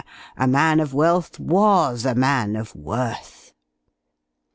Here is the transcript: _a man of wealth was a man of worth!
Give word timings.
_a 0.35 0.47
man 0.47 0.79
of 0.79 0.95
wealth 0.95 1.39
was 1.39 2.07
a 2.07 2.15
man 2.15 2.55
of 2.55 2.75
worth! 2.75 3.53